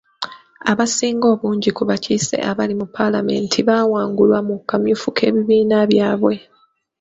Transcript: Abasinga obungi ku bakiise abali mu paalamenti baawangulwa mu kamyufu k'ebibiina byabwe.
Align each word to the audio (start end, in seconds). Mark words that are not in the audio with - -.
Abasinga 0.71 1.25
obungi 1.33 1.69
ku 1.77 1.83
bakiise 1.89 2.35
abali 2.49 2.73
mu 2.79 2.85
paalamenti 2.95 3.57
baawangulwa 3.67 4.39
mu 4.47 4.55
kamyufu 4.69 5.07
k'ebibiina 5.15 5.77
byabwe. 5.91 6.35